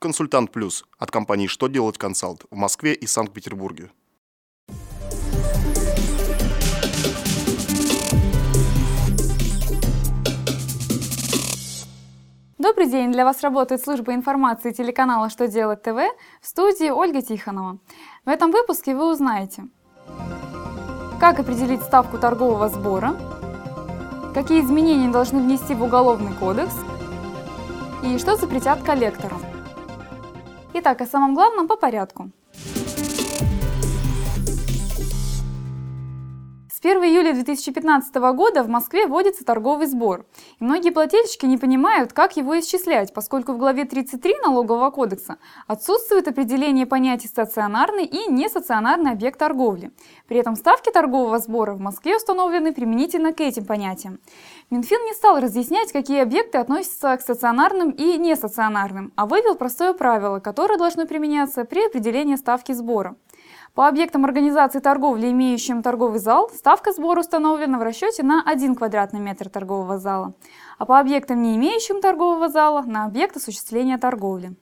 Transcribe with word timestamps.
Консультант 0.00 0.50
Плюс 0.50 0.86
от 0.98 1.10
компании 1.10 1.46
«Что 1.46 1.66
делать 1.66 1.98
консалт» 1.98 2.46
в 2.50 2.56
Москве 2.56 2.94
и 2.94 3.06
Санкт-Петербурге. 3.06 3.90
Добрый 12.56 12.86
день! 12.86 13.12
Для 13.12 13.26
вас 13.26 13.42
работает 13.42 13.82
служба 13.82 14.14
информации 14.14 14.72
телеканала 14.72 15.28
«Что 15.28 15.46
делать 15.48 15.82
ТВ» 15.82 15.98
в 16.40 16.46
студии 16.46 16.88
Ольга 16.88 17.20
Тихонова. 17.20 17.78
В 18.24 18.28
этом 18.30 18.52
выпуске 18.52 18.96
вы 18.96 19.12
узнаете, 19.12 19.68
как 21.20 21.40
определить 21.40 21.82
ставку 21.82 22.16
торгового 22.16 22.70
сбора, 22.70 23.16
какие 24.32 24.62
изменения 24.62 25.10
должны 25.10 25.42
внести 25.42 25.74
в 25.74 25.82
Уголовный 25.82 26.32
кодекс 26.32 26.72
и 28.02 28.16
что 28.16 28.36
запретят 28.36 28.82
коллекторам. 28.82 29.42
Итак, 30.72 31.00
о 31.00 31.06
самом 31.06 31.34
главном 31.34 31.66
по 31.66 31.76
порядку. 31.76 32.30
1 36.90 37.04
июля 37.04 37.32
2015 37.34 38.12
года 38.34 38.64
в 38.64 38.68
Москве 38.68 39.06
вводится 39.06 39.44
торговый 39.44 39.86
сбор. 39.86 40.26
И 40.58 40.64
многие 40.64 40.90
плательщики 40.90 41.46
не 41.46 41.56
понимают, 41.56 42.12
как 42.12 42.36
его 42.36 42.58
исчислять, 42.58 43.14
поскольку 43.14 43.52
в 43.52 43.58
главе 43.58 43.84
33 43.84 44.38
Налогового 44.42 44.90
кодекса 44.90 45.36
отсутствует 45.68 46.26
определение 46.26 46.86
понятий 46.86 47.28
стационарный 47.28 48.06
и 48.06 48.28
нестационарный 48.28 49.12
объект 49.12 49.38
торговли. 49.38 49.92
При 50.26 50.38
этом 50.38 50.56
ставки 50.56 50.90
торгового 50.90 51.38
сбора 51.38 51.74
в 51.74 51.80
Москве 51.80 52.16
установлены 52.16 52.72
применительно 52.72 53.32
к 53.32 53.40
этим 53.40 53.66
понятиям. 53.66 54.18
Минфин 54.70 55.04
не 55.04 55.14
стал 55.14 55.38
разъяснять, 55.38 55.92
какие 55.92 56.20
объекты 56.20 56.58
относятся 56.58 57.16
к 57.16 57.20
стационарным 57.20 57.90
и 57.90 58.18
нестационарным, 58.18 59.12
а 59.14 59.26
вывел 59.26 59.54
простое 59.54 59.92
правило, 59.92 60.40
которое 60.40 60.76
должно 60.76 61.06
применяться 61.06 61.64
при 61.64 61.86
определении 61.86 62.34
ставки 62.34 62.72
сбора. 62.72 63.14
По 63.74 63.86
объектам 63.86 64.24
организации 64.24 64.80
торговли, 64.80 65.30
имеющим 65.30 65.82
торговый 65.82 66.18
зал, 66.18 66.50
ставка 66.50 66.92
сбора 66.92 67.20
установлена 67.20 67.78
в 67.78 67.82
расчете 67.82 68.24
на 68.24 68.42
1 68.44 68.74
квадратный 68.74 69.20
метр 69.20 69.48
торгового 69.48 69.98
зала, 69.98 70.34
а 70.78 70.86
по 70.86 70.98
объектам, 70.98 71.40
не 71.40 71.56
имеющим 71.56 72.00
торгового 72.00 72.48
зала, 72.48 72.82
на 72.82 73.04
объект 73.04 73.36
осуществления 73.36 73.96
торговли. 73.96 74.56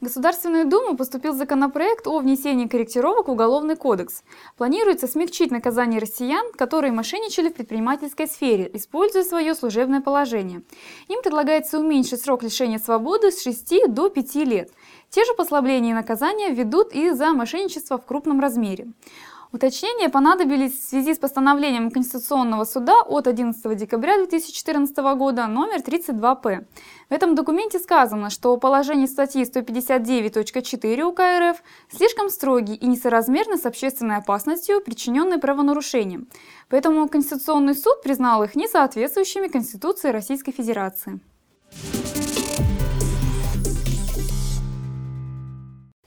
В 0.00 0.04
Государственную 0.04 0.68
Думу 0.68 0.96
поступил 0.96 1.34
законопроект 1.34 2.06
о 2.06 2.20
внесении 2.20 2.68
корректировок 2.68 3.26
в 3.26 3.32
Уголовный 3.32 3.74
кодекс. 3.74 4.22
Планируется 4.56 5.08
смягчить 5.08 5.50
наказание 5.50 5.98
россиян, 5.98 6.52
которые 6.52 6.92
мошенничали 6.92 7.48
в 7.48 7.54
предпринимательской 7.54 8.28
сфере, 8.28 8.70
используя 8.74 9.24
свое 9.24 9.56
служебное 9.56 10.00
положение. 10.00 10.62
Им 11.08 11.20
предлагается 11.20 11.80
уменьшить 11.80 12.22
срок 12.22 12.44
лишения 12.44 12.78
свободы 12.78 13.32
с 13.32 13.42
6 13.42 13.88
до 13.88 14.08
5 14.08 14.34
лет. 14.36 14.70
Те 15.10 15.24
же 15.24 15.34
послабления 15.34 15.90
и 15.90 15.94
наказания 15.94 16.50
ведут 16.50 16.92
и 16.92 17.10
за 17.10 17.32
мошенничество 17.32 17.98
в 17.98 18.06
крупном 18.06 18.38
размере. 18.38 18.86
Уточнения 19.50 20.10
понадобились 20.10 20.78
в 20.78 20.88
связи 20.88 21.14
с 21.14 21.18
постановлением 21.18 21.90
Конституционного 21.90 22.64
суда 22.64 23.00
от 23.00 23.26
11 23.26 23.76
декабря 23.78 24.18
2014 24.18 24.94
года 25.16 25.46
номер 25.46 25.80
32-П. 25.80 26.66
В 27.08 27.12
этом 27.12 27.34
документе 27.34 27.78
сказано, 27.78 28.28
что 28.28 28.54
положение 28.58 29.06
статьи 29.06 29.42
159.4 29.44 31.02
УК 31.02 31.20
РФ 31.20 31.62
слишком 31.90 32.28
строгий 32.28 32.74
и 32.74 32.86
несоразмерно 32.86 33.56
с 33.56 33.64
общественной 33.64 34.16
опасностью, 34.16 34.82
причиненной 34.82 35.38
правонарушением. 35.38 36.28
Поэтому 36.68 37.08
Конституционный 37.08 37.74
суд 37.74 38.02
признал 38.02 38.42
их 38.42 38.54
несоответствующими 38.54 39.48
Конституции 39.48 40.10
Российской 40.10 40.52
Федерации. 40.52 41.20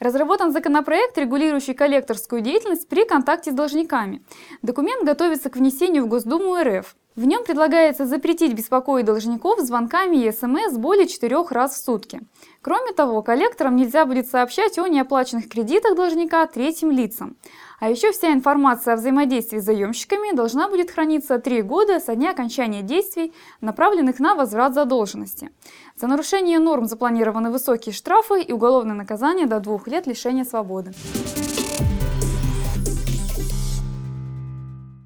Разработан 0.01 0.51
законопроект, 0.51 1.15
регулирующий 1.19 1.75
коллекторскую 1.75 2.41
деятельность 2.41 2.89
при 2.89 3.05
контакте 3.05 3.51
с 3.51 3.53
должниками. 3.53 4.23
Документ 4.63 5.05
готовится 5.05 5.51
к 5.51 5.55
внесению 5.57 6.05
в 6.05 6.07
Госдуму 6.07 6.55
РФ. 6.55 6.95
В 7.17 7.25
нем 7.25 7.43
предлагается 7.43 8.05
запретить 8.05 8.53
беспокоить 8.53 9.05
должников 9.05 9.59
звонками 9.59 10.15
и 10.15 10.31
СМС 10.31 10.77
более 10.77 11.07
четырех 11.07 11.51
раз 11.51 11.73
в 11.73 11.83
сутки. 11.83 12.21
Кроме 12.61 12.93
того, 12.93 13.21
коллекторам 13.21 13.75
нельзя 13.75 14.05
будет 14.05 14.29
сообщать 14.29 14.79
о 14.79 14.87
неоплаченных 14.87 15.49
кредитах 15.49 15.97
должника 15.97 16.47
третьим 16.47 16.89
лицам. 16.89 17.35
А 17.81 17.89
еще 17.89 18.13
вся 18.13 18.31
информация 18.31 18.93
о 18.93 18.97
взаимодействии 18.97 19.59
с 19.59 19.65
заемщиками 19.65 20.33
должна 20.33 20.69
будет 20.69 20.89
храниться 20.89 21.37
три 21.37 21.61
года 21.61 21.99
со 21.99 22.15
дня 22.15 22.31
окончания 22.31 22.81
действий, 22.81 23.33
направленных 23.59 24.19
на 24.19 24.33
возврат 24.33 24.73
задолженности. 24.73 25.51
За 25.97 26.07
нарушение 26.07 26.59
норм 26.59 26.85
запланированы 26.85 27.51
высокие 27.51 27.91
штрафы 27.91 28.41
и 28.41 28.53
уголовное 28.53 28.95
наказание 28.95 29.47
до 29.47 29.59
двух 29.59 29.87
лет 29.87 30.07
лишения 30.07 30.45
свободы. 30.45 30.93